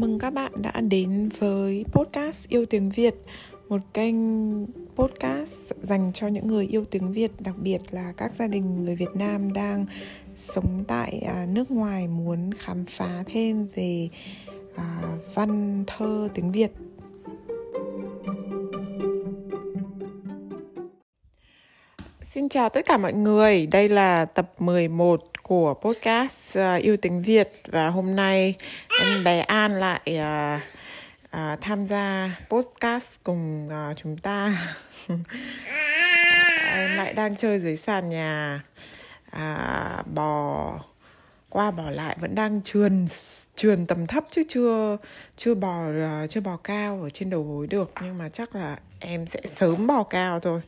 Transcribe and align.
mừng 0.00 0.18
các 0.18 0.30
bạn 0.30 0.52
đã 0.56 0.80
đến 0.80 1.28
với 1.38 1.84
podcast 1.92 2.48
Yêu 2.48 2.66
Tiếng 2.66 2.90
Việt 2.90 3.14
Một 3.68 3.80
kênh 3.94 4.16
podcast 4.96 5.72
dành 5.80 6.10
cho 6.14 6.26
những 6.26 6.46
người 6.46 6.66
yêu 6.66 6.84
tiếng 6.90 7.12
Việt 7.12 7.30
Đặc 7.38 7.54
biệt 7.58 7.78
là 7.90 8.12
các 8.16 8.34
gia 8.34 8.46
đình 8.46 8.84
người 8.84 8.96
Việt 8.96 9.14
Nam 9.14 9.52
đang 9.52 9.86
sống 10.34 10.84
tại 10.88 11.22
à, 11.28 11.46
nước 11.48 11.70
ngoài 11.70 12.08
Muốn 12.08 12.50
khám 12.58 12.84
phá 12.88 13.22
thêm 13.26 13.66
về 13.74 14.08
à, 14.76 15.02
văn 15.34 15.84
thơ 15.86 16.28
tiếng 16.34 16.52
Việt. 16.52 16.70
Xin 22.22 22.48
chào 22.48 22.68
tất 22.68 22.86
cả 22.86 22.96
mọi 22.96 23.12
người, 23.12 23.66
đây 23.66 23.88
là 23.88 24.24
tập 24.24 24.52
11 24.58 25.37
của 25.48 25.74
podcast 25.74 26.58
uh, 26.58 26.82
Yêu 26.82 26.96
Tiếng 26.96 27.22
Việt. 27.22 27.48
Và 27.66 27.88
hôm 27.88 28.16
nay 28.16 28.54
em 29.00 29.24
bé 29.24 29.40
An 29.40 29.72
lại 29.80 30.00
uh, 30.06 30.60
uh, 31.36 31.60
tham 31.60 31.86
gia 31.86 32.36
podcast 32.48 33.04
cùng 33.24 33.68
uh, 33.68 33.96
chúng 33.96 34.16
ta. 34.16 34.68
Em 36.74 36.96
lại 36.96 37.12
đang 37.12 37.36
chơi 37.36 37.60
dưới 37.60 37.76
sàn 37.76 38.08
nhà 38.08 38.62
uh, 39.36 40.06
Bò 40.06 40.72
qua 41.48 41.70
bỏ 41.70 41.90
lại 41.90 42.16
vẫn 42.20 42.34
đang 42.34 42.62
trườn 42.62 43.06
trườn 43.56 43.86
tầm 43.86 44.06
thấp 44.06 44.24
chứ 44.30 44.42
chưa 44.48 44.96
chưa 45.36 45.54
bò 45.54 45.82
chưa 46.30 46.40
bò 46.40 46.56
cao 46.56 47.02
ở 47.02 47.10
trên 47.10 47.30
đầu 47.30 47.42
gối 47.42 47.66
được. 47.66 47.92
Nhưng 48.02 48.18
mà 48.18 48.28
chắc 48.28 48.54
là 48.54 48.78
em 48.98 49.26
sẽ 49.26 49.40
sớm 49.44 49.86
bò 49.86 50.02
cao 50.02 50.40
thôi 50.40 50.60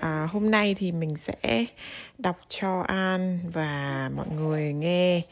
à, 0.00 0.28
hôm 0.32 0.50
nay 0.50 0.74
thì 0.78 0.92
mình 0.92 1.16
sẽ 1.16 1.64
đọc 2.18 2.36
cho 2.48 2.84
An 2.86 3.38
và 3.52 4.10
mọi 4.16 4.26
người 4.36 4.72
nghe 4.72 5.22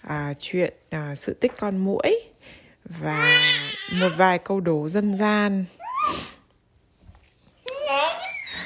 à, 0.00 0.34
chuyện 0.40 0.74
à, 0.90 1.14
sự 1.14 1.34
tích 1.34 1.52
con 1.58 1.76
muỗi 1.76 2.20
và 2.84 3.40
một 4.00 4.08
vài 4.16 4.38
câu 4.38 4.60
đố 4.60 4.88
dân 4.88 5.18
gian. 5.18 5.64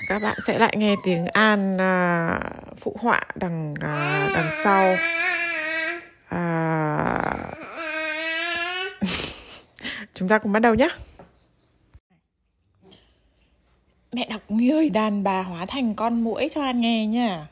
Các 0.08 0.22
bạn 0.22 0.36
sẽ 0.47 0.58
lại 0.58 0.75
nghe 0.77 0.97
tiếng 1.05 1.27
An 1.27 1.78
à, 1.81 2.41
phụ 2.81 2.97
họa 3.00 3.20
đằng 3.34 3.75
à, 3.81 4.28
đằng 4.34 4.50
sau. 4.64 4.97
À, 6.28 7.36
chúng 10.14 10.28
ta 10.28 10.38
cùng 10.38 10.53
bắt 10.53 10.61
đầu 10.61 10.75
nhé 10.75 10.88
mẹ 14.12 14.27
đọc 14.30 14.42
người 14.48 14.91
đàn 14.91 15.22
bà 15.22 15.42
hóa 15.42 15.66
thành 15.66 15.94
con 15.94 16.25
muỗi 16.25 16.48
cho 16.55 16.62
An 16.62 16.80
nghe 16.80 17.06
nha. 17.06 17.47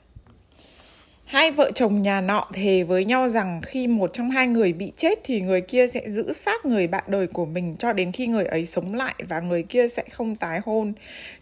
Hai 1.38 1.50
vợ 1.50 1.70
chồng 1.74 2.02
nhà 2.02 2.20
nọ 2.20 2.44
thề 2.52 2.82
với 2.82 3.04
nhau 3.04 3.28
rằng 3.28 3.60
khi 3.66 3.86
một 3.86 4.10
trong 4.12 4.30
hai 4.30 4.46
người 4.46 4.72
bị 4.72 4.92
chết 4.96 5.18
thì 5.24 5.40
người 5.40 5.60
kia 5.60 5.86
sẽ 5.86 6.02
giữ 6.06 6.32
xác 6.32 6.64
người 6.64 6.86
bạn 6.86 7.04
đời 7.06 7.26
của 7.26 7.46
mình 7.46 7.76
cho 7.78 7.92
đến 7.92 8.12
khi 8.12 8.26
người 8.26 8.44
ấy 8.44 8.66
sống 8.66 8.94
lại 8.94 9.14
và 9.28 9.40
người 9.40 9.62
kia 9.62 9.88
sẽ 9.88 10.02
không 10.12 10.36
tái 10.36 10.60
hôn. 10.64 10.92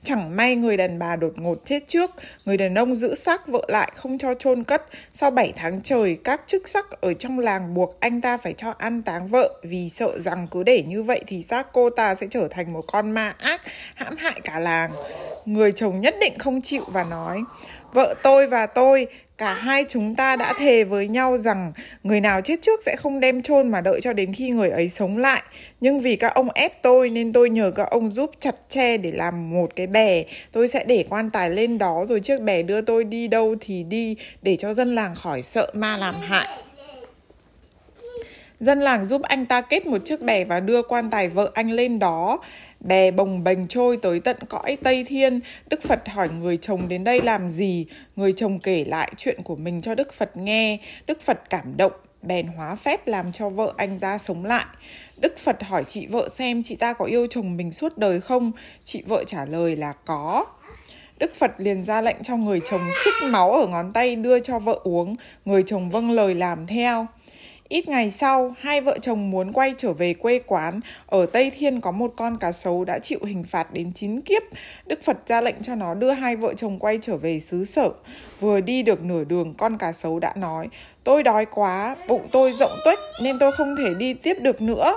Chẳng 0.04 0.36
may 0.36 0.56
người 0.56 0.76
đàn 0.76 0.98
bà 0.98 1.16
đột 1.16 1.32
ngột 1.36 1.62
chết 1.64 1.88
trước, 1.88 2.10
người 2.44 2.56
đàn 2.56 2.74
ông 2.74 2.96
giữ 2.96 3.14
xác 3.14 3.48
vợ 3.48 3.64
lại 3.68 3.92
không 3.94 4.18
cho 4.18 4.34
chôn 4.34 4.64
cất. 4.64 4.82
Sau 5.12 5.30
7 5.30 5.52
tháng 5.56 5.80
trời, 5.82 6.18
các 6.24 6.40
chức 6.46 6.68
sắc 6.68 7.00
ở 7.00 7.14
trong 7.14 7.38
làng 7.38 7.74
buộc 7.74 8.00
anh 8.00 8.20
ta 8.20 8.36
phải 8.36 8.52
cho 8.52 8.74
ăn 8.78 9.02
táng 9.02 9.28
vợ 9.28 9.60
vì 9.62 9.88
sợ 9.88 10.18
rằng 10.18 10.46
cứ 10.50 10.62
để 10.62 10.82
như 10.86 11.02
vậy 11.02 11.20
thì 11.26 11.42
xác 11.48 11.72
cô 11.72 11.90
ta 11.90 12.14
sẽ 12.14 12.26
trở 12.30 12.48
thành 12.50 12.72
một 12.72 12.84
con 12.86 13.10
ma 13.10 13.34
ác 13.38 13.62
hãm 13.94 14.16
hại 14.16 14.40
cả 14.44 14.58
làng. 14.58 14.90
Người 15.46 15.72
chồng 15.72 16.00
nhất 16.00 16.14
định 16.20 16.38
không 16.38 16.62
chịu 16.62 16.82
và 16.92 17.04
nói 17.10 17.42
Vợ 17.96 18.14
tôi 18.22 18.46
và 18.46 18.66
tôi 18.66 19.06
Cả 19.38 19.54
hai 19.54 19.84
chúng 19.88 20.14
ta 20.14 20.36
đã 20.36 20.54
thề 20.58 20.84
với 20.84 21.08
nhau 21.08 21.38
rằng 21.38 21.72
người 22.02 22.20
nào 22.20 22.40
chết 22.40 22.62
trước 22.62 22.80
sẽ 22.86 22.96
không 22.96 23.20
đem 23.20 23.42
chôn 23.42 23.68
mà 23.68 23.80
đợi 23.80 24.00
cho 24.00 24.12
đến 24.12 24.32
khi 24.32 24.48
người 24.48 24.70
ấy 24.70 24.88
sống 24.88 25.18
lại. 25.18 25.42
Nhưng 25.80 26.00
vì 26.00 26.16
các 26.16 26.34
ông 26.34 26.48
ép 26.54 26.82
tôi 26.82 27.10
nên 27.10 27.32
tôi 27.32 27.50
nhờ 27.50 27.70
các 27.70 27.90
ông 27.90 28.10
giúp 28.10 28.30
chặt 28.38 28.54
tre 28.68 28.96
để 28.96 29.10
làm 29.12 29.50
một 29.50 29.76
cái 29.76 29.86
bè. 29.86 30.22
Tôi 30.52 30.68
sẽ 30.68 30.84
để 30.84 31.04
quan 31.08 31.30
tài 31.30 31.50
lên 31.50 31.78
đó 31.78 32.04
rồi 32.08 32.20
chiếc 32.20 32.40
bè 32.40 32.62
đưa 32.62 32.80
tôi 32.80 33.04
đi 33.04 33.28
đâu 33.28 33.54
thì 33.60 33.82
đi, 33.82 34.16
để 34.42 34.56
cho 34.56 34.74
dân 34.74 34.94
làng 34.94 35.14
khỏi 35.14 35.42
sợ 35.42 35.70
ma 35.74 35.96
làm 35.96 36.14
hại. 36.14 36.46
Dân 38.60 38.80
làng 38.80 39.08
giúp 39.08 39.22
anh 39.22 39.46
ta 39.46 39.60
kết 39.60 39.86
một 39.86 39.98
chiếc 40.04 40.20
bè 40.20 40.44
và 40.44 40.60
đưa 40.60 40.82
quan 40.82 41.10
tài 41.10 41.28
vợ 41.28 41.50
anh 41.54 41.70
lên 41.70 41.98
đó. 41.98 42.38
Bè 42.86 43.10
bồng 43.10 43.44
bềnh 43.44 43.68
trôi 43.68 43.96
tới 43.96 44.20
tận 44.20 44.36
cõi 44.48 44.76
Tây 44.82 45.04
Thiên. 45.04 45.40
Đức 45.70 45.82
Phật 45.82 46.08
hỏi 46.08 46.28
người 46.28 46.56
chồng 46.56 46.88
đến 46.88 47.04
đây 47.04 47.20
làm 47.20 47.50
gì? 47.50 47.86
Người 48.16 48.32
chồng 48.36 48.58
kể 48.58 48.84
lại 48.84 49.12
chuyện 49.16 49.42
của 49.44 49.56
mình 49.56 49.82
cho 49.82 49.94
Đức 49.94 50.12
Phật 50.12 50.36
nghe. 50.36 50.78
Đức 51.06 51.22
Phật 51.22 51.50
cảm 51.50 51.76
động, 51.76 51.92
bèn 52.22 52.46
hóa 52.46 52.76
phép 52.76 53.06
làm 53.06 53.32
cho 53.32 53.48
vợ 53.48 53.72
anh 53.76 54.00
ta 54.00 54.18
sống 54.18 54.44
lại. 54.44 54.64
Đức 55.16 55.38
Phật 55.38 55.62
hỏi 55.62 55.84
chị 55.84 56.06
vợ 56.06 56.28
xem 56.38 56.62
chị 56.62 56.76
ta 56.76 56.92
có 56.92 57.04
yêu 57.04 57.26
chồng 57.30 57.56
mình 57.56 57.72
suốt 57.72 57.98
đời 57.98 58.20
không? 58.20 58.52
Chị 58.84 59.02
vợ 59.06 59.24
trả 59.26 59.44
lời 59.44 59.76
là 59.76 59.92
có. 59.92 60.44
Đức 61.18 61.34
Phật 61.34 61.50
liền 61.58 61.84
ra 61.84 62.00
lệnh 62.00 62.22
cho 62.22 62.36
người 62.36 62.60
chồng 62.70 62.88
trích 63.04 63.30
máu 63.30 63.52
ở 63.52 63.66
ngón 63.66 63.92
tay 63.92 64.16
đưa 64.16 64.40
cho 64.40 64.58
vợ 64.58 64.80
uống. 64.84 65.16
Người 65.44 65.62
chồng 65.66 65.90
vâng 65.90 66.10
lời 66.10 66.34
làm 66.34 66.66
theo. 66.66 67.06
Ít 67.68 67.88
ngày 67.88 68.10
sau, 68.10 68.54
hai 68.58 68.80
vợ 68.80 68.98
chồng 69.02 69.30
muốn 69.30 69.52
quay 69.52 69.74
trở 69.78 69.92
về 69.92 70.14
quê 70.14 70.38
quán. 70.46 70.80
Ở 71.06 71.26
Tây 71.26 71.50
Thiên 71.50 71.80
có 71.80 71.92
một 71.92 72.12
con 72.16 72.38
cá 72.38 72.52
sấu 72.52 72.84
đã 72.84 72.98
chịu 72.98 73.18
hình 73.24 73.44
phạt 73.44 73.72
đến 73.72 73.92
9 73.92 74.20
kiếp. 74.20 74.42
Đức 74.86 75.02
Phật 75.02 75.16
ra 75.28 75.40
lệnh 75.40 75.62
cho 75.62 75.74
nó 75.74 75.94
đưa 75.94 76.10
hai 76.10 76.36
vợ 76.36 76.54
chồng 76.54 76.78
quay 76.78 76.98
trở 77.02 77.16
về 77.16 77.40
xứ 77.40 77.64
sở. 77.64 77.90
Vừa 78.40 78.60
đi 78.60 78.82
được 78.82 79.04
nửa 79.04 79.24
đường, 79.24 79.54
con 79.58 79.78
cá 79.78 79.92
sấu 79.92 80.18
đã 80.18 80.32
nói, 80.36 80.68
tôi 81.04 81.22
đói 81.22 81.46
quá, 81.46 81.96
bụng 82.08 82.28
tôi 82.32 82.52
rộng 82.52 82.78
tuếch 82.84 82.98
nên 83.22 83.38
tôi 83.38 83.52
không 83.52 83.76
thể 83.76 83.94
đi 83.94 84.14
tiếp 84.14 84.34
được 84.40 84.62
nữa. 84.62 84.96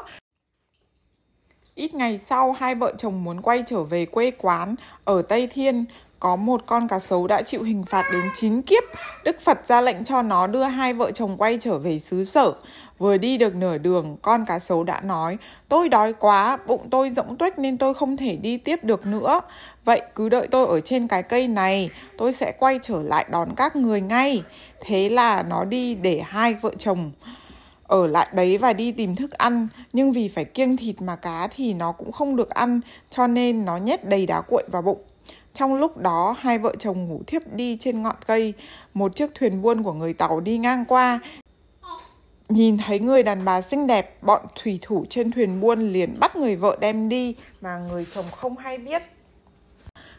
Ít 1.75 1.93
ngày 1.93 2.17
sau, 2.17 2.51
hai 2.51 2.75
vợ 2.75 2.93
chồng 2.97 3.23
muốn 3.23 3.41
quay 3.41 3.63
trở 3.65 3.83
về 3.83 4.05
quê 4.05 4.31
quán 4.31 4.75
ở 5.03 5.21
Tây 5.21 5.47
Thiên 5.47 5.85
có 6.19 6.35
một 6.35 6.63
con 6.65 6.87
cá 6.87 6.99
sấu 6.99 7.27
đã 7.27 7.41
chịu 7.41 7.63
hình 7.63 7.83
phạt 7.83 8.05
đến 8.11 8.23
9 8.35 8.61
kiếp. 8.61 8.83
Đức 9.23 9.41
Phật 9.41 9.67
ra 9.67 9.81
lệnh 9.81 10.03
cho 10.03 10.21
nó 10.21 10.47
đưa 10.47 10.63
hai 10.63 10.93
vợ 10.93 11.11
chồng 11.11 11.37
quay 11.37 11.57
trở 11.61 11.77
về 11.77 11.99
xứ 11.99 12.25
sở. 12.25 12.53
Vừa 12.97 13.17
đi 13.17 13.37
được 13.37 13.55
nửa 13.55 13.77
đường, 13.77 14.17
con 14.21 14.45
cá 14.45 14.59
sấu 14.59 14.83
đã 14.83 15.01
nói, 15.01 15.37
tôi 15.69 15.89
đói 15.89 16.13
quá, 16.13 16.57
bụng 16.67 16.87
tôi 16.91 17.09
rỗng 17.09 17.35
tuếch 17.37 17.59
nên 17.59 17.77
tôi 17.77 17.93
không 17.93 18.17
thể 18.17 18.35
đi 18.35 18.57
tiếp 18.57 18.83
được 18.83 19.05
nữa. 19.05 19.41
Vậy 19.85 20.01
cứ 20.15 20.29
đợi 20.29 20.47
tôi 20.47 20.67
ở 20.67 20.81
trên 20.81 21.07
cái 21.07 21.23
cây 21.23 21.47
này, 21.47 21.89
tôi 22.17 22.33
sẽ 22.33 22.53
quay 22.59 22.79
trở 22.81 23.03
lại 23.03 23.25
đón 23.29 23.49
các 23.55 23.75
người 23.75 24.01
ngay. 24.01 24.43
Thế 24.81 25.09
là 25.09 25.43
nó 25.43 25.65
đi 25.65 25.95
để 25.95 26.21
hai 26.25 26.53
vợ 26.53 26.71
chồng 26.77 27.11
ở 27.89 28.07
lại 28.07 28.27
đấy 28.33 28.57
và 28.57 28.73
đi 28.73 28.91
tìm 28.91 29.15
thức 29.15 29.31
ăn 29.31 29.67
nhưng 29.93 30.11
vì 30.11 30.27
phải 30.27 30.45
kiêng 30.45 30.77
thịt 30.77 31.01
mà 31.01 31.15
cá 31.15 31.47
thì 31.55 31.73
nó 31.73 31.91
cũng 31.91 32.11
không 32.11 32.35
được 32.35 32.49
ăn 32.49 32.81
cho 33.09 33.27
nên 33.27 33.65
nó 33.65 33.77
nhét 33.77 34.05
đầy 34.05 34.25
đá 34.25 34.41
cuội 34.41 34.63
vào 34.71 34.81
bụng 34.81 35.01
trong 35.53 35.75
lúc 35.75 35.97
đó, 35.97 36.35
hai 36.39 36.59
vợ 36.59 36.75
chồng 36.79 37.07
ngủ 37.07 37.21
thiếp 37.27 37.41
đi 37.53 37.77
trên 37.79 38.03
ngọn 38.03 38.15
cây. 38.27 38.53
Một 38.93 39.15
chiếc 39.15 39.35
thuyền 39.35 39.61
buôn 39.61 39.83
của 39.83 39.93
người 39.93 40.13
Tàu 40.13 40.39
đi 40.39 40.57
ngang 40.57 40.85
qua. 40.85 41.19
Nhìn 42.49 42.77
thấy 42.77 42.99
người 42.99 43.23
đàn 43.23 43.45
bà 43.45 43.61
xinh 43.61 43.87
đẹp, 43.87 44.23
bọn 44.23 44.45
thủy 44.63 44.79
thủ 44.81 45.05
trên 45.09 45.31
thuyền 45.31 45.59
buôn 45.59 45.81
liền 45.81 46.19
bắt 46.19 46.35
người 46.35 46.55
vợ 46.55 46.77
đem 46.79 47.09
đi 47.09 47.35
mà 47.61 47.77
người 47.77 48.05
chồng 48.13 48.25
không 48.31 48.57
hay 48.57 48.77
biết. 48.77 49.01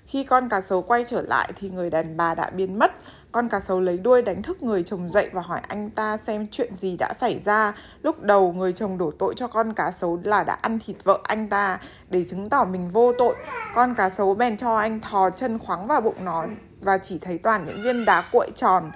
Khi 0.06 0.24
con 0.24 0.48
cá 0.48 0.60
sấu 0.60 0.82
quay 0.82 1.04
trở 1.06 1.22
lại 1.22 1.52
thì 1.56 1.70
người 1.70 1.90
đàn 1.90 2.16
bà 2.16 2.34
đã 2.34 2.50
biến 2.50 2.78
mất. 2.78 2.92
Con 3.32 3.48
cá 3.48 3.60
sấu 3.60 3.80
lấy 3.80 3.98
đuôi 3.98 4.22
đánh 4.22 4.42
thức 4.42 4.62
người 4.62 4.82
chồng 4.82 5.10
dậy 5.10 5.30
và 5.32 5.42
hỏi 5.42 5.60
anh 5.68 5.90
ta 5.90 6.16
xem 6.16 6.46
chuyện 6.50 6.76
gì 6.76 6.96
đã 6.96 7.12
xảy 7.20 7.38
ra. 7.38 7.72
Lúc 8.02 8.22
đầu 8.22 8.52
người 8.52 8.72
chồng 8.72 8.98
đổ 8.98 9.10
tội 9.18 9.34
cho 9.36 9.46
con 9.46 9.72
cá 9.72 9.90
sấu 9.90 10.20
là 10.24 10.44
đã 10.44 10.58
ăn 10.62 10.78
thịt 10.86 10.96
vợ 11.04 11.18
anh 11.22 11.48
ta 11.48 11.78
để 12.10 12.24
chứng 12.28 12.50
tỏ 12.50 12.64
mình 12.64 12.90
vô 12.90 13.12
tội. 13.18 13.34
Con 13.74 13.94
cá 13.94 14.10
sấu 14.10 14.34
bèn 14.34 14.56
cho 14.56 14.76
anh 14.76 15.00
thò 15.00 15.30
chân 15.30 15.58
khoáng 15.58 15.86
vào 15.86 16.00
bụng 16.00 16.24
nó 16.24 16.44
và 16.80 16.98
chỉ 16.98 17.18
thấy 17.18 17.38
toàn 17.38 17.66
những 17.66 17.82
viên 17.82 18.04
đá 18.04 18.24
cuội 18.32 18.50
tròn 18.54 18.90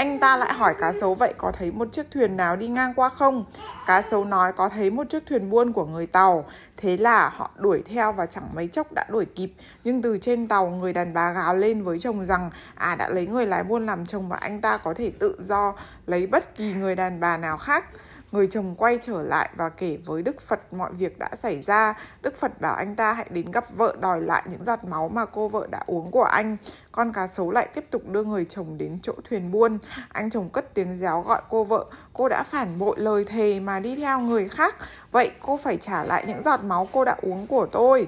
anh 0.00 0.18
ta 0.18 0.36
lại 0.36 0.52
hỏi 0.52 0.74
cá 0.78 0.92
sấu 0.92 1.14
vậy 1.14 1.34
có 1.38 1.52
thấy 1.52 1.72
một 1.72 1.92
chiếc 1.92 2.10
thuyền 2.10 2.36
nào 2.36 2.56
đi 2.56 2.68
ngang 2.68 2.94
qua 2.94 3.08
không? 3.08 3.44
Cá 3.86 4.02
sấu 4.02 4.24
nói 4.24 4.52
có 4.52 4.68
thấy 4.68 4.90
một 4.90 5.08
chiếc 5.10 5.26
thuyền 5.26 5.50
buôn 5.50 5.72
của 5.72 5.86
người 5.86 6.06
Tàu. 6.06 6.44
Thế 6.76 6.96
là 6.96 7.28
họ 7.28 7.50
đuổi 7.56 7.82
theo 7.86 8.12
và 8.12 8.26
chẳng 8.26 8.48
mấy 8.54 8.68
chốc 8.68 8.92
đã 8.92 9.04
đuổi 9.10 9.24
kịp. 9.24 9.52
Nhưng 9.84 10.02
từ 10.02 10.18
trên 10.18 10.48
tàu, 10.48 10.66
người 10.66 10.92
đàn 10.92 11.14
bà 11.14 11.32
gào 11.32 11.54
lên 11.54 11.82
với 11.82 11.98
chồng 11.98 12.26
rằng 12.26 12.50
à 12.74 12.94
đã 12.94 13.08
lấy 13.08 13.26
người 13.26 13.46
lái 13.46 13.64
buôn 13.64 13.86
làm 13.86 14.06
chồng 14.06 14.28
và 14.28 14.36
anh 14.36 14.60
ta 14.60 14.76
có 14.76 14.94
thể 14.94 15.12
tự 15.18 15.36
do 15.40 15.74
lấy 16.06 16.26
bất 16.26 16.56
kỳ 16.56 16.72
người 16.74 16.94
đàn 16.94 17.20
bà 17.20 17.36
nào 17.36 17.58
khác. 17.58 17.84
Người 18.32 18.46
chồng 18.46 18.74
quay 18.78 18.98
trở 19.02 19.22
lại 19.22 19.50
và 19.56 19.68
kể 19.68 19.98
với 20.06 20.22
Đức 20.22 20.40
Phật 20.40 20.72
mọi 20.72 20.92
việc 20.92 21.18
đã 21.18 21.30
xảy 21.42 21.62
ra. 21.62 21.94
Đức 22.22 22.36
Phật 22.36 22.60
bảo 22.60 22.74
anh 22.74 22.96
ta 22.96 23.12
hãy 23.12 23.26
đến 23.30 23.50
gặp 23.50 23.64
vợ, 23.76 23.96
đòi 24.00 24.20
lại 24.20 24.42
những 24.50 24.64
giọt 24.64 24.84
máu 24.84 25.08
mà 25.08 25.24
cô 25.24 25.48
vợ 25.48 25.66
đã 25.70 25.82
uống 25.86 26.10
của 26.10 26.22
anh. 26.22 26.56
Con 26.92 27.12
cá 27.12 27.26
sấu 27.26 27.50
lại 27.50 27.68
tiếp 27.74 27.84
tục 27.90 28.02
đưa 28.08 28.24
người 28.24 28.46
chồng 28.48 28.78
đến 28.78 28.98
chỗ 29.02 29.12
thuyền 29.30 29.52
buôn. 29.52 29.78
Anh 30.08 30.30
chồng 30.30 30.48
cất 30.50 30.74
tiếng 30.74 30.96
réo 30.96 31.20
gọi 31.20 31.42
cô 31.48 31.64
vợ. 31.64 31.84
Cô 32.12 32.28
đã 32.28 32.42
phản 32.42 32.78
bội 32.78 32.96
lời 32.98 33.24
thề 33.24 33.60
mà 33.60 33.80
đi 33.80 33.96
theo 33.96 34.20
người 34.20 34.48
khác. 34.48 34.76
Vậy 35.12 35.30
cô 35.42 35.56
phải 35.56 35.76
trả 35.76 36.04
lại 36.04 36.24
những 36.26 36.42
giọt 36.42 36.64
máu 36.64 36.88
cô 36.92 37.04
đã 37.04 37.16
uống 37.22 37.46
của 37.46 37.66
tôi. 37.72 38.06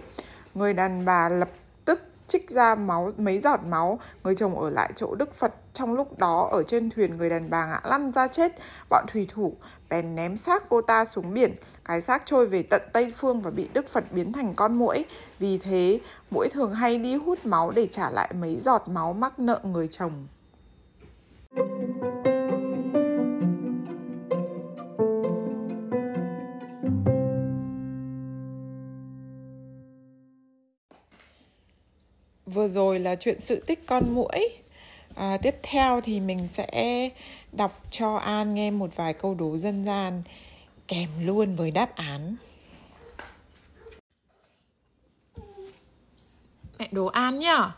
Người 0.54 0.74
đàn 0.74 1.04
bà 1.04 1.28
lập 1.28 1.48
tức 1.84 2.00
trích 2.26 2.50
ra 2.50 2.74
máu, 2.74 3.12
mấy 3.16 3.38
giọt 3.38 3.60
máu 3.64 3.98
người 4.24 4.34
chồng 4.34 4.60
ở 4.60 4.70
lại 4.70 4.92
chỗ 4.94 5.14
đức 5.14 5.34
phật 5.34 5.54
trong 5.72 5.94
lúc 5.94 6.18
đó, 6.18 6.48
ở 6.52 6.62
trên 6.62 6.90
thuyền 6.90 7.16
người 7.16 7.30
đàn 7.30 7.50
bà 7.50 7.66
ngã 7.66 7.80
lăn 7.84 8.12
ra 8.12 8.28
chết. 8.28 8.52
Bọn 8.90 9.04
thủy 9.12 9.26
thủ 9.30 9.56
bèn 9.88 10.14
ném 10.14 10.36
xác 10.36 10.68
cô 10.68 10.82
ta 10.82 11.04
xuống 11.04 11.34
biển. 11.34 11.54
Cái 11.84 12.00
xác 12.00 12.26
trôi 12.26 12.46
về 12.46 12.62
tận 12.62 12.82
Tây 12.92 13.12
Phương 13.16 13.40
và 13.40 13.50
bị 13.50 13.68
Đức 13.72 13.88
Phật 13.88 14.04
biến 14.10 14.32
thành 14.32 14.54
con 14.54 14.74
muỗi. 14.74 15.04
Vì 15.38 15.58
thế, 15.58 16.00
muỗi 16.30 16.48
thường 16.48 16.74
hay 16.74 16.98
đi 16.98 17.14
hút 17.14 17.46
máu 17.46 17.70
để 17.70 17.86
trả 17.90 18.10
lại 18.10 18.32
mấy 18.40 18.56
giọt 18.56 18.82
máu 18.88 19.12
mắc 19.12 19.38
nợ 19.38 19.60
người 19.64 19.88
chồng. 19.92 20.26
Vừa 32.46 32.68
rồi 32.68 32.98
là 32.98 33.14
chuyện 33.16 33.40
sự 33.40 33.62
tích 33.66 33.86
con 33.86 34.14
muỗi 34.14 34.61
à, 35.16 35.38
Tiếp 35.42 35.54
theo 35.62 36.00
thì 36.00 36.20
mình 36.20 36.48
sẽ 36.48 37.08
đọc 37.52 37.82
cho 37.90 38.16
An 38.16 38.54
nghe 38.54 38.70
một 38.70 38.90
vài 38.96 39.14
câu 39.14 39.34
đố 39.34 39.58
dân 39.58 39.84
gian 39.84 40.22
kèm 40.88 41.08
luôn 41.20 41.56
với 41.56 41.70
đáp 41.70 41.96
án. 41.96 42.36
Mẹ 46.78 46.88
đố 46.92 47.06
An 47.06 47.38
nhá. 47.38 47.72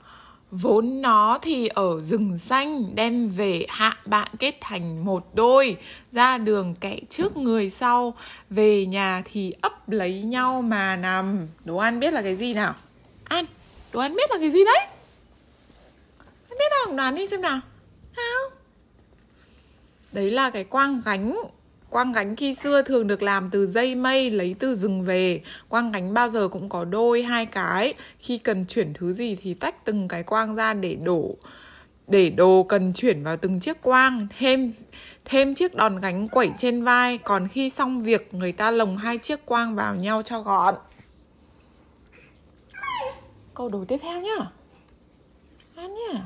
Vốn 0.50 1.02
nó 1.02 1.38
thì 1.42 1.69
ở 1.69 2.00
rừng 2.00 2.38
xanh 2.38 2.94
đem 2.94 3.28
về 3.28 3.66
hạ 3.69 3.96
bạn 4.06 4.28
kết 4.38 4.54
thành 4.60 5.04
một 5.04 5.26
đôi 5.34 5.76
Ra 6.12 6.38
đường 6.38 6.75
kẻ 6.80 6.98
trước 7.10 7.37
người 7.37 7.70
sau 7.70 8.14
Về 8.50 8.87
nhà 8.87 9.22
thì 9.25 9.54
ấp 9.60 9.88
lấy 9.88 10.22
nhau 10.22 10.62
mà 10.62 10.96
nằm 10.96 11.48
Đố 11.64 11.76
An 11.76 12.00
biết 12.00 12.12
là 12.12 12.22
cái 12.22 12.37
gì 12.37 12.54
nào? 12.54 12.75
An, 13.25 13.44
đố 13.92 14.00
An 14.00 14.14
biết 14.14 14.30
là 14.30 14.37
cái 14.40 14.50
gì 14.50 14.64
đấy? 14.64 14.94
An 16.84 16.88
không? 16.88 16.96
Đoán 16.96 17.14
đi 17.14 17.26
xem 17.26 17.40
nào. 17.40 17.60
Sao? 18.16 18.58
Đấy 20.12 20.31
là 20.31 20.50
cái 20.50 20.64
quang 20.64 21.02
gánh. 21.04 21.36
Quang 21.90 22.12
gánh 22.12 22.36
khi 22.36 22.54
xưa 22.54 22.82
thường 22.82 23.06
được 23.06 23.22
làm 23.22 23.50
từ 23.50 23.66
dây 23.66 23.94
mây 23.94 24.31
lấy 24.31 24.56
từ 24.58 24.75
rừng 24.75 25.02
về. 25.02 25.42
Quang 25.69 25.92
gánh 25.92 26.14
bao 26.14 26.28
giờ 26.28 26.48
cũng 26.48 26.69
có 26.69 26.84
đôi, 26.84 27.22
hai 27.22 27.46
cái. 27.46 27.94
Khi 28.19 28.38
cần 28.38 28.66
chuyển 28.66 28.94
thứ 28.94 29.12
gì 29.12 29.36
thì 29.42 29.54
tách 29.54 29.84
từng 29.84 30.08
cái 30.08 30.22
quang 30.22 30.54
ra 30.54 30.75
để 30.75 30.94
đổ, 30.94 31.36
Để 32.06 32.31
đồ 32.31 32.66
cần 32.69 32.92
chuyển 32.92 33.22
vào 33.22 33.37
từng 33.37 33.60
chiếc 33.60 33.82
quang. 33.82 34.26
Thêm 34.38 34.72
thêm 35.25 35.54
chiếc 35.54 35.75
đòn 35.75 36.00
gánh 36.00 36.28
quẩy 36.28 36.50
trên 36.58 36.84
vai. 36.84 37.19
Còn 37.19 37.48
khi 37.48 37.70
xong 37.70 38.02
việc, 38.02 38.34
người 38.34 38.52
ta 38.52 38.70
lồng 38.70 38.96
hai 38.96 39.19
chiếc 39.19 39.46
quang 39.46 39.75
vào 39.75 39.94
nhau 39.94 40.22
cho 40.22 40.40
gọn. 40.40 40.75
Câu 43.54 43.69
đố 43.69 43.84
tiếp 43.84 43.98
theo 44.02 44.20
nhá. 44.20 44.50
Ăn 45.76 45.94
nhá 45.94 46.20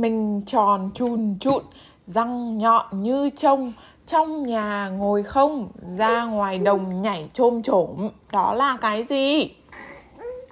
mình 0.00 0.42
tròn 0.46 0.90
chùn 0.94 1.36
trụn, 1.40 1.62
răng 2.04 2.58
nhọn 2.58 3.02
như 3.02 3.30
trông, 3.36 3.72
trong 4.06 4.46
nhà 4.46 4.88
ngồi 4.88 5.22
không, 5.22 5.68
ra 5.86 6.24
ngoài 6.24 6.58
đồng 6.58 7.00
nhảy 7.00 7.28
trôm 7.32 7.62
trổm 7.62 8.08
đó 8.32 8.54
là 8.54 8.76
cái 8.80 9.06
gì? 9.08 9.54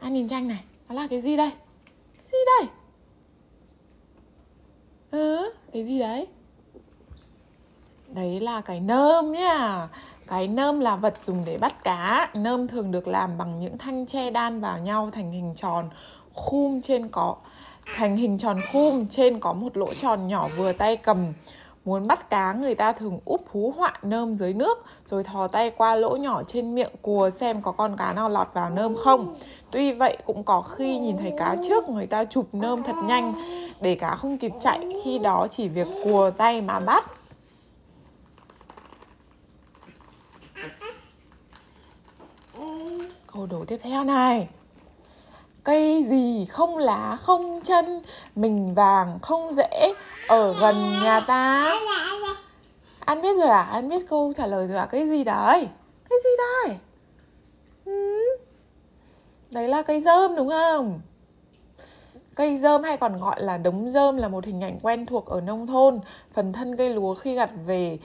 Anh 0.01 0.15
nhìn 0.15 0.29
tranh 0.29 0.49
này? 0.49 0.65
Đó 0.89 0.95
là 0.95 1.07
cái 1.11 1.21
gì 1.21 1.37
đây? 1.37 1.51
Cái 2.15 2.27
gì 2.33 2.39
đây? 2.59 2.69
Ừ 5.11 5.53
cái 5.73 5.85
gì 5.85 5.99
đấy? 5.99 6.27
Đấy 8.09 8.41
là 8.41 8.61
cái 8.61 8.81
nơm 8.81 9.33
nhá. 9.33 9.89
Cái 10.27 10.49
nơm 10.49 10.81
là 10.81 10.97
vật 10.97 11.15
dùng 11.27 11.45
để 11.45 11.59
bắt 11.59 11.85
cá. 11.85 12.31
Nơm 12.35 12.69
thường 12.69 12.93
được 12.93 13.09
làm 13.09 13.39
bằng 13.39 13.61
những 13.61 13.79
thanh 13.79 14.07
tre 14.07 14.31
đan 14.31 14.61
vào 14.61 14.79
nhau 14.79 15.11
thành 15.13 15.33
hình 15.33 15.55
tròn, 15.57 15.91
khum 16.35 16.81
trên 16.81 17.09
có 17.09 17.37
thành 17.97 18.17
hình 18.17 18.39
tròn 18.39 18.61
khum 18.73 19.07
trên 19.07 19.41
có 19.41 19.53
một 19.53 19.77
lỗ 19.77 19.95
tròn 19.95 20.29
nhỏ 20.29 20.49
vừa 20.57 20.73
tay 20.73 20.97
cầm. 20.97 21.33
Muốn 21.85 22.07
bắt 22.07 22.31
cá, 22.31 22.53
người 22.53 22.75
ta 22.75 22.93
thường 22.93 23.21
úp 23.25 23.49
hú 23.51 23.75
họa 23.77 23.93
nơm 24.03 24.37
dưới 24.37 24.55
nước, 24.55 24.85
Rồi 25.07 25.25
thò 25.25 25.47
tay 25.49 25.71
qua 25.71 25.97
lỗ 25.97 26.17
nhỏ 26.17 26.43
trên 26.43 26.75
miệng 26.75 26.93
cùa 27.03 27.31
xem 27.31 27.63
có 27.63 27.73
con 27.73 27.97
cá 27.97 28.13
nào 28.13 28.29
lọt 28.29 28.49
vào 28.55 28.71
nơm 28.71 28.97
không. 28.97 29.37
Tuy 29.71 29.93
vậy, 29.93 30.17
cũng 30.25 30.45
có 30.45 30.63
khi 30.63 30.99
nhìn 30.99 31.17
thấy 31.17 31.33
cá 31.39 31.57
trước, 31.69 31.89
người 31.89 32.07
ta 32.07 32.25
chụp 32.25 32.49
nơm 32.53 32.83
thật 32.83 32.97
nhanh, 33.07 33.35
Để 33.81 33.95
cá 33.95 34.17
không 34.17 34.39
kịp 34.39 34.53
chạy, 34.61 34.81
khi 35.05 35.19
đó 35.19 35.47
chỉ 35.51 35.69
việc 35.69 35.89
cùa 36.05 36.31
tay 36.31 36.61
mà 36.61 36.81
bắt. 36.81 37.05
Câu 43.33 43.47
đố 43.47 43.65
tiếp 43.65 43.79
theo 43.83 44.05
này. 44.05 44.49
Cây 45.65 46.05
gì 46.09 46.47
không 46.51 46.77
lá 46.77 47.17
không 47.21 47.61
chân, 47.65 48.03
Mình 48.35 48.75
vàng 48.75 49.19
không 49.23 49.53
dễ 49.53 49.95
Ở 50.29 50.55
gần 50.61 50.75
nhà 51.05 51.21
ta 51.21 51.75
Anh 53.01 53.23
biết 53.23 53.37
rồi 53.39 53.49
à? 53.49 53.63
Anh 53.63 53.89
biết 53.89 54.09
câu 54.09 54.33
trả 54.37 54.47
lời 54.47 54.67
rồi 54.67 54.79
à? 54.79 54.87
Cái 54.87 55.09
gì 55.09 55.25
đấy? 55.25 55.69
Cái 56.11 56.19
gì 56.25 56.31
đấy? 56.39 56.77
Ừ. 57.85 58.25
Đấy 59.51 59.69
là 59.69 59.83
cây 59.83 60.01
dơm 60.01 60.37
đúng 60.37 60.49
không? 60.49 61.01
Cây 62.35 62.57
dơm 62.57 62.83
hay 62.83 62.97
còn 62.97 63.21
gọi 63.21 63.43
là 63.43 63.59
đống 63.59 63.91
dơm 63.91 64.17
là 64.17 64.29
một 64.29 64.45
hình 64.45 64.61
ảnh 64.65 64.79
quen 64.83 65.07
thuộc 65.07 65.27
ở 65.27 65.41
nông 65.41 65.67
thôn. 65.67 66.01
Phần 66.33 66.53
thân 66.53 66.77
cây 66.77 66.91
lúa 66.91 67.15
khi 67.15 67.35
gặt 67.35 67.51
về 67.67 67.99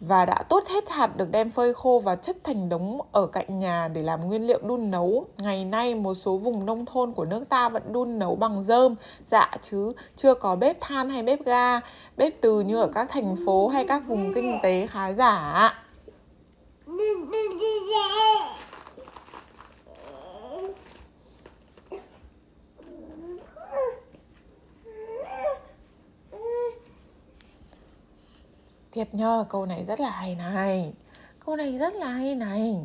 và 0.00 0.24
đã 0.24 0.42
tốt 0.48 0.64
hết 0.68 0.90
hạt 0.90 1.16
được 1.16 1.30
đem 1.30 1.50
phơi 1.50 1.74
khô 1.74 2.02
và 2.04 2.16
chất 2.16 2.36
thành 2.44 2.68
đống 2.68 3.00
ở 3.12 3.26
cạnh 3.26 3.58
nhà 3.58 3.88
để 3.88 4.02
làm 4.02 4.26
nguyên 4.26 4.46
liệu 4.46 4.58
đun 4.62 4.90
nấu. 4.90 5.26
Ngày 5.38 5.64
nay 5.64 5.94
một 5.94 6.14
số 6.14 6.36
vùng 6.36 6.66
nông 6.66 6.86
thôn 6.86 7.12
của 7.12 7.24
nước 7.24 7.48
ta 7.48 7.68
vẫn 7.68 7.92
đun 7.92 8.18
nấu 8.18 8.36
bằng 8.36 8.64
rơm, 8.64 8.94
dạ 9.26 9.50
chứ 9.62 9.92
chưa 10.16 10.34
có 10.34 10.56
bếp 10.56 10.80
than 10.80 11.10
hay 11.10 11.22
bếp 11.22 11.44
ga, 11.44 11.80
bếp 12.16 12.40
từ 12.40 12.60
như 12.60 12.80
ở 12.80 12.86
các 12.94 13.08
thành 13.10 13.36
phố 13.46 13.68
hay 13.68 13.86
các 13.88 14.02
vùng 14.06 14.32
kinh 14.34 14.58
tế 14.62 14.86
khá 14.86 15.12
giả. 15.12 15.74
Tiếp 28.96 29.14
nhờ 29.14 29.44
câu 29.48 29.66
này 29.66 29.84
rất 29.84 30.00
là 30.00 30.10
hay 30.10 30.34
này 30.34 30.92
Câu 31.46 31.56
này 31.56 31.78
rất 31.78 31.94
là 31.94 32.06
hay 32.06 32.34
này 32.34 32.76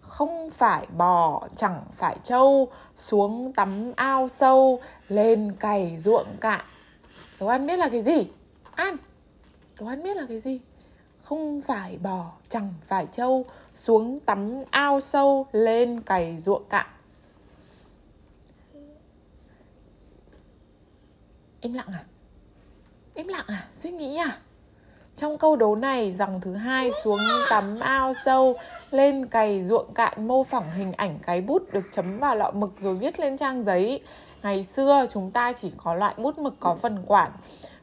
Không 0.00 0.50
phải 0.50 0.86
bò, 0.96 1.48
chẳng 1.56 1.84
phải 1.92 2.16
trâu 2.22 2.68
Xuống 2.96 3.52
tắm 3.52 3.92
ao 3.96 4.28
sâu 4.28 4.80
Lên 5.08 5.52
cày 5.60 6.00
ruộng 6.00 6.26
cạn 6.40 6.64
đồ 7.40 7.46
ăn 7.46 7.66
biết 7.66 7.78
là 7.78 7.88
cái 7.88 8.02
gì? 8.02 8.30
Ăn 8.74 8.96
đồ 9.80 9.86
ăn 9.86 10.02
biết 10.02 10.16
là 10.16 10.26
cái 10.28 10.40
gì? 10.40 10.60
Không 11.22 11.62
phải 11.62 11.98
bò, 12.02 12.32
chẳng 12.48 12.74
phải 12.86 13.06
trâu 13.12 13.44
Xuống 13.74 14.20
tắm 14.20 14.62
ao 14.70 15.00
sâu 15.00 15.46
Lên 15.52 16.00
cày 16.00 16.38
ruộng 16.38 16.64
cạn 16.68 16.86
Im 21.60 21.72
lặng 21.72 21.88
à? 21.92 22.04
Im 23.14 23.28
lặng 23.28 23.44
à? 23.46 23.68
Suy 23.74 23.90
nghĩ 23.90 24.16
à? 24.16 24.40
Trong 25.16 25.38
câu 25.38 25.56
đố 25.56 25.74
này, 25.74 26.12
dòng 26.12 26.40
thứ 26.40 26.54
hai 26.54 26.90
xuống 27.04 27.18
tắm 27.50 27.80
ao 27.80 28.12
sâu, 28.24 28.56
lên 28.90 29.26
cày 29.26 29.64
ruộng 29.64 29.94
cạn 29.94 30.28
mô 30.28 30.44
phỏng 30.44 30.70
hình 30.70 30.92
ảnh 30.92 31.18
cái 31.22 31.40
bút 31.40 31.72
được 31.72 31.84
chấm 31.92 32.18
vào 32.18 32.36
lọ 32.36 32.50
mực 32.50 32.70
rồi 32.78 32.94
viết 32.94 33.20
lên 33.20 33.36
trang 33.36 33.64
giấy. 33.64 34.00
Ngày 34.42 34.66
xưa 34.76 35.06
chúng 35.10 35.30
ta 35.30 35.52
chỉ 35.52 35.72
có 35.76 35.94
loại 35.94 36.14
bút 36.18 36.38
mực 36.38 36.54
có 36.60 36.74
phần 36.74 37.02
quản, 37.06 37.30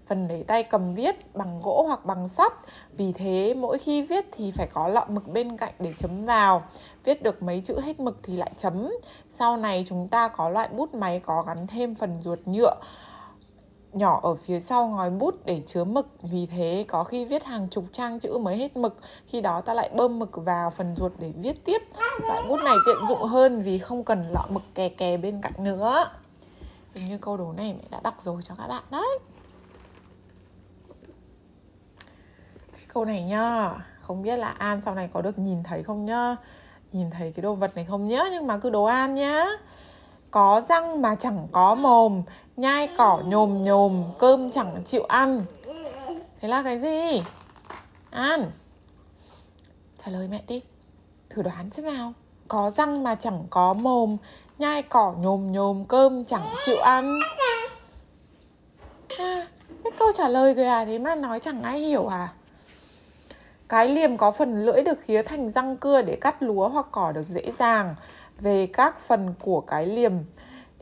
phần 0.07 0.27
để 0.27 0.43
tay 0.47 0.63
cầm 0.63 0.95
viết 0.95 1.35
bằng 1.35 1.61
gỗ 1.63 1.83
hoặc 1.87 2.05
bằng 2.05 2.29
sắt. 2.29 2.53
Vì 2.97 3.13
thế 3.13 3.53
mỗi 3.57 3.77
khi 3.77 4.01
viết 4.01 4.25
thì 4.31 4.51
phải 4.51 4.67
có 4.73 4.87
lọ 4.87 5.05
mực 5.07 5.27
bên 5.27 5.57
cạnh 5.57 5.73
để 5.79 5.93
chấm 5.97 6.25
vào. 6.25 6.63
Viết 7.03 7.23
được 7.23 7.43
mấy 7.43 7.61
chữ 7.65 7.79
hết 7.79 7.99
mực 7.99 8.19
thì 8.23 8.37
lại 8.37 8.51
chấm. 8.57 8.91
Sau 9.29 9.57
này 9.57 9.85
chúng 9.89 10.07
ta 10.07 10.27
có 10.27 10.49
loại 10.49 10.67
bút 10.67 10.93
máy 10.93 11.21
có 11.25 11.43
gắn 11.47 11.67
thêm 11.67 11.95
phần 11.95 12.21
ruột 12.21 12.39
nhựa 12.45 12.75
nhỏ 13.95 14.19
ở 14.23 14.35
phía 14.35 14.59
sau 14.59 14.87
ngòi 14.87 15.09
bút 15.09 15.45
để 15.45 15.61
chứa 15.67 15.83
mực. 15.83 16.07
Vì 16.21 16.45
thế, 16.45 16.85
có 16.87 17.03
khi 17.03 17.25
viết 17.25 17.43
hàng 17.43 17.67
chục 17.71 17.85
trang 17.91 18.19
chữ 18.19 18.37
mới 18.37 18.57
hết 18.57 18.77
mực, 18.77 18.97
khi 19.27 19.41
đó 19.41 19.61
ta 19.61 19.73
lại 19.73 19.89
bơm 19.93 20.19
mực 20.19 20.31
vào 20.35 20.69
phần 20.69 20.95
ruột 20.97 21.11
để 21.19 21.33
viết 21.37 21.65
tiếp. 21.65 21.81
Loại 22.27 22.43
bút 22.49 22.57
này 22.63 22.75
tiện 22.85 23.07
dụng 23.07 23.23
hơn 23.23 23.61
vì 23.61 23.79
không 23.79 24.03
cần 24.03 24.29
lọ 24.31 24.45
mực 24.49 24.63
kè 24.75 24.89
kè 24.89 25.17
bên 25.17 25.41
cạnh 25.41 25.63
nữa. 25.63 26.05
Hình 26.93 27.05
như 27.05 27.17
câu 27.17 27.37
đố 27.37 27.51
này 27.51 27.73
mẹ 27.73 27.83
đã 27.89 27.99
đọc 28.03 28.15
rồi 28.23 28.41
cho 28.47 28.55
các 28.55 28.67
bạn 28.67 28.83
đấy. 28.91 29.19
Câu 32.93 33.05
này 33.05 33.23
nhá, 33.23 33.69
không 33.99 34.21
biết 34.21 34.37
là 34.37 34.47
an 34.47 34.81
sau 34.85 34.95
này 34.95 35.09
có 35.13 35.21
được 35.21 35.39
nhìn 35.39 35.63
thấy 35.63 35.83
không 35.83 36.05
nhá? 36.05 36.35
Nhìn 36.91 37.11
thấy 37.11 37.31
cái 37.31 37.43
đồ 37.43 37.55
vật 37.55 37.75
này 37.75 37.85
không 37.85 38.07
nhá, 38.07 38.23
nhưng 38.31 38.47
mà 38.47 38.57
cứ 38.57 38.69
đồ 38.69 38.83
an 38.83 39.15
nhá 39.15 39.45
có 40.33 40.61
răng 40.69 41.01
mà 41.01 41.15
chẳng 41.15 41.47
có 41.51 41.75
mồm 41.75 42.23
nhai 42.57 42.89
cỏ 42.97 43.21
nhồm 43.25 43.63
nhồm 43.63 44.03
cơm 44.19 44.51
chẳng 44.51 44.83
chịu 44.85 45.03
ăn. 45.03 45.45
Thế 46.41 46.47
là 46.47 46.63
cái 46.63 46.79
gì? 46.79 47.23
Ăn 48.09 48.51
trả 50.05 50.11
lời 50.11 50.27
mẹ 50.31 50.41
đi. 50.47 50.61
Thử 51.29 51.41
đoán 51.41 51.69
xem 51.69 51.85
nào. 51.85 52.13
Có 52.47 52.69
răng 52.69 53.03
mà 53.03 53.15
chẳng 53.15 53.43
có 53.49 53.73
mồm 53.73 54.17
nhai 54.57 54.83
cỏ 54.83 55.13
nhồm 55.19 55.51
nhồm 55.51 55.85
cơm 55.85 56.25
chẳng 56.25 56.45
chịu 56.65 56.77
ăn. 56.77 57.19
À, 59.17 59.47
biết 59.83 59.91
câu 59.99 60.11
trả 60.17 60.27
lời 60.27 60.53
rồi 60.53 60.65
à? 60.65 60.85
Thế 60.85 60.99
mà 60.99 61.15
nói 61.15 61.39
chẳng 61.39 61.63
ai 61.63 61.79
hiểu 61.79 62.07
à? 62.07 62.33
Cái 63.69 63.87
liềm 63.87 64.17
có 64.17 64.31
phần 64.31 64.65
lưỡi 64.65 64.83
được 64.83 64.99
khía 65.01 65.23
thành 65.23 65.49
răng 65.49 65.77
cưa 65.77 66.01
để 66.01 66.15
cắt 66.21 66.43
lúa 66.43 66.69
hoặc 66.69 66.85
cỏ 66.91 67.11
được 67.11 67.25
dễ 67.29 67.51
dàng 67.59 67.95
về 68.39 68.67
các 68.67 68.99
phần 68.99 69.33
của 69.41 69.61
cái 69.61 69.85
liềm 69.85 70.13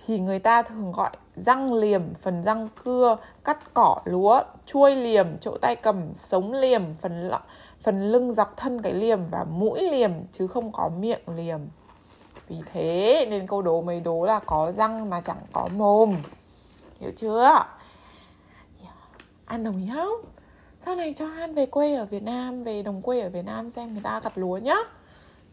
thì 0.05 0.19
người 0.19 0.39
ta 0.39 0.61
thường 0.61 0.91
gọi 0.91 1.09
răng 1.35 1.73
liềm, 1.73 2.13
phần 2.13 2.43
răng 2.43 2.67
cưa, 2.83 3.17
cắt 3.43 3.73
cỏ 3.73 4.01
lúa, 4.05 4.41
chuôi 4.65 4.95
liềm, 4.95 5.37
chỗ 5.41 5.57
tay 5.61 5.75
cầm, 5.75 6.13
sống 6.13 6.53
liềm, 6.53 6.81
phần 7.01 7.27
l... 7.29 7.33
phần 7.81 8.11
lưng 8.11 8.33
dọc 8.33 8.57
thân 8.57 8.81
cái 8.81 8.93
liềm 8.93 9.19
và 9.31 9.43
mũi 9.43 9.81
liềm 9.91 10.11
chứ 10.31 10.47
không 10.47 10.71
có 10.71 10.89
miệng 10.89 11.21
liềm. 11.35 11.59
Vì 12.47 12.57
thế 12.73 13.27
nên 13.29 13.47
câu 13.47 13.61
đố 13.61 13.81
mấy 13.81 13.99
đố 13.99 14.25
là 14.25 14.39
có 14.39 14.71
răng 14.77 15.09
mà 15.09 15.21
chẳng 15.21 15.41
có 15.53 15.67
mồm. 15.75 16.15
Hiểu 16.99 17.11
chưa? 17.17 17.65
An 19.45 19.63
đồng 19.63 19.77
ý 19.77 19.89
không? 19.93 20.21
Sau 20.85 20.95
này 20.95 21.13
cho 21.17 21.25
An 21.25 21.55
về 21.55 21.65
quê 21.65 21.95
ở 21.95 22.05
Việt 22.05 22.23
Nam, 22.23 22.63
về 22.63 22.83
đồng 22.83 23.01
quê 23.01 23.19
ở 23.19 23.29
Việt 23.29 23.45
Nam 23.45 23.71
xem 23.71 23.93
người 23.93 24.03
ta 24.03 24.19
gặt 24.19 24.33
lúa 24.35 24.57
nhá. 24.57 24.75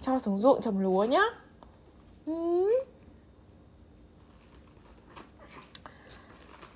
Cho 0.00 0.18
xuống 0.18 0.40
ruộng 0.40 0.60
trồng 0.60 0.78
lúa 0.78 1.04
nhá. 1.04 1.22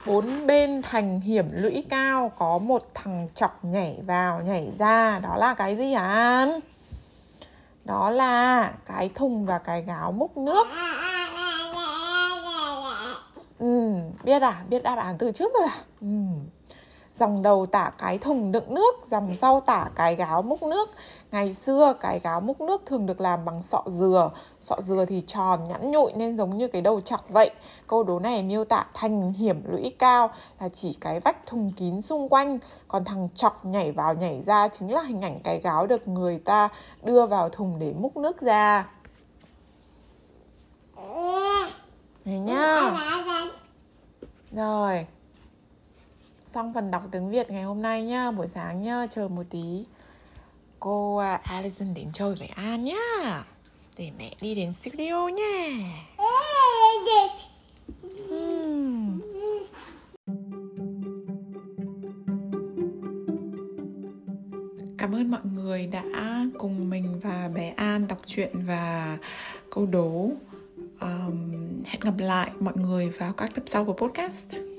Bốn 0.07 0.47
bên 0.47 0.83
thành 0.83 1.21
hiểm 1.21 1.47
lũy 1.53 1.85
cao, 1.91 2.33
có 2.39 2.59
một 2.59 2.83
thằng 2.95 3.29
chọc 3.35 3.65
nhảy 3.65 3.99
vào, 4.07 4.43
nhảy 4.43 4.73
ra. 4.79 5.19
Đó 5.19 5.37
là 5.37 5.55
cái 5.55 5.77
gì 5.77 5.95
hả? 5.95 6.09
An 6.09 6.61
đó 7.85 8.11
là 8.11 8.73
cái 8.87 9.11
thùng 9.15 9.47
và 9.47 9.59
cái 9.59 9.83
gáo 9.83 10.13
múc 10.13 10.37
nước. 10.37 10.67
Ừ 13.59 13.93
biết 14.25 14.43
à? 14.43 14.65
Biết 14.69 14.83
đáp 14.83 14.99
án 14.99 15.19
từ 15.19 15.33
trước 15.33 15.53
rồi 15.55 15.69
à? 15.69 15.85
Ừ 16.01 16.07
dòng 17.19 17.42
đầu 17.42 17.66
tả 17.66 17.90
cái 17.99 18.19
thùng 18.19 18.52
đựng 18.52 18.75
nước 18.75 18.95
dòng 19.07 19.37
sau 19.40 19.61
tả 19.61 19.90
cái 19.95 20.16
gáo 20.16 20.42
múc 20.42 20.62
nước. 20.62 20.90
Ngày 21.33 21.57
xưa 21.66 21.95
cái 22.00 22.21
gáo 22.21 22.40
múc 22.40 22.61
nước 22.61 22.83
thường 22.87 23.07
được 23.07 23.21
làm 23.21 23.45
bằng 23.45 23.62
sọ 23.62 23.83
dừa. 23.87 24.31
Sọ 24.61 24.76
dừa 24.81 25.04
thì 25.04 25.23
tròn 25.26 25.69
nhẵn 25.69 25.90
nhụi 25.90 26.12
nên 26.12 26.37
giống 26.37 26.59
như 26.59 26.69
cái 26.69 26.83
đầu 26.83 27.00
chọc 27.00 27.28
vậy. 27.28 27.50
Câu 27.87 28.02
đố 28.02 28.19
này 28.19 28.42
miêu 28.42 28.64
tả 28.64 28.85
thành 28.95 29.33
hiểm 29.33 29.62
lũy 29.71 29.95
cao 29.99 30.31
là 30.61 30.69
chỉ 30.69 30.97
cái 31.00 31.21
vách 31.21 31.47
thùng 31.47 31.73
kín 31.76 32.02
xung 32.02 32.28
quanh. 32.28 32.59
Còn 32.88 33.04
thằng 33.04 33.28
chọc 33.35 33.64
nhảy 33.64 33.92
vào 33.92 34.14
nhảy 34.14 34.42
ra 34.42 34.69
chính 34.69 34.92
là 34.92 35.02
hình 35.02 35.23
ảnh 35.23 35.40
cái 35.45 35.61
gáo 35.61 35.87
được 35.87 36.09
người 36.09 36.38
ta 36.38 36.69
đưa 37.02 37.26
vào 37.26 37.49
thùng 37.49 37.78
để 37.78 37.92
múc 37.92 38.16
nước 38.16 38.40
ra. 38.40 38.87
Này 42.25 42.38
nhá. 42.38 42.92
Rồi 44.50 45.07
xong 46.55 46.75
phần 46.75 46.91
đọc 46.91 47.03
tiếng 47.13 47.31
Việt 47.31 47.51
ngày 47.51 47.63
hôm 47.63 47.83
nay 47.83 48.03
nhá 48.03 48.31
buổi 48.31 48.47
sáng 48.55 48.83
nhá 48.83 49.07
chờ 49.11 49.29
một 49.29 49.43
tí. 49.51 49.85
Cô 50.81 51.17
à, 51.17 51.41
Alison 51.45 51.95
đến 51.95 52.09
chơi 52.13 52.35
với 52.35 52.49
An 52.49 52.83
nhá. 52.83 53.45
Để 53.99 54.11
mẹ 54.19 54.35
đi 54.41 54.55
đến 54.55 54.73
studio 54.73 55.29
nha. 55.29 55.79
Hmm. 58.29 59.21
Cảm 64.99 65.15
ơn 65.15 65.31
mọi 65.31 65.41
người 65.55 65.87
đã 65.87 66.05
cùng 66.59 66.91
mình 66.91 67.21
và 67.23 67.51
bé 67.55 67.69
An 67.77 68.09
đọc 68.09 68.19
truyện 68.27 68.67
và 68.67 69.19
câu 69.71 69.87
đố. 69.87 70.31
Um, 71.01 71.53
Hẹn 71.85 72.01
gặp 72.01 72.15
lại 72.19 72.51
mọi 72.61 72.75
người 72.77 73.11
vào 73.11 73.33
các 73.33 73.55
tập 73.55 73.65
sau 73.67 73.85
của 73.85 73.93
podcast. 73.93 74.72